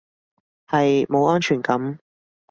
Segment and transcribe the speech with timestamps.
[0.67, 1.99] 係，冇安全感